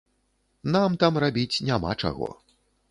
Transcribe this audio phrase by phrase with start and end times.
[0.75, 2.27] Нам там рабіць няма чаго.